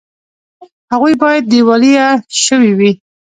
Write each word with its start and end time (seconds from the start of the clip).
هغوی 0.91 1.13
باید 1.23 1.43
دیوالیه 1.51 2.05
شوي 2.45 2.71
وي 2.79 2.91